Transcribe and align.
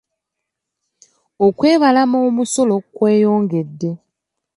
Okwebalama 1.45 2.17
omusolo 2.27 2.75
kweyongedde. 2.95 3.91